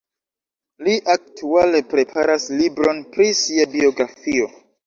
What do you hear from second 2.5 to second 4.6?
libron pri sia biografio.